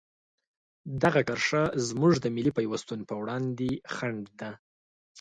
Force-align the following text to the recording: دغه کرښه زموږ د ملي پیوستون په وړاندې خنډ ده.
دغه 1.03 1.21
کرښه 1.27 1.63
زموږ 1.87 2.13
د 2.19 2.25
ملي 2.35 2.51
پیوستون 2.57 2.99
په 3.09 3.13
وړاندې 3.21 3.69
خنډ 3.95 4.23
ده. 4.39 4.51